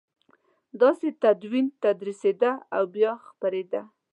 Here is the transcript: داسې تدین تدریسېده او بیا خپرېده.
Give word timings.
داسې 0.81 1.07
تدین 1.21 1.65
تدریسېده 1.83 2.51
او 2.75 2.83
بیا 2.95 3.11
خپرېده. 3.27 3.81